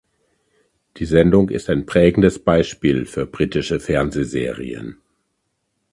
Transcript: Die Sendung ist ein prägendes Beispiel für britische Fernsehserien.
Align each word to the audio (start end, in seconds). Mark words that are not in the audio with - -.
Die 0.97 1.05
Sendung 1.05 1.49
ist 1.49 1.69
ein 1.69 1.85
prägendes 1.85 2.39
Beispiel 2.43 3.05
für 3.05 3.27
britische 3.27 3.79
Fernsehserien. 3.79 4.95